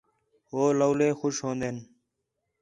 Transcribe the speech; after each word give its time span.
ہو 0.49 0.61
لولے 0.77 1.09
خوش 1.19 1.35
ہوندِن 1.45 1.77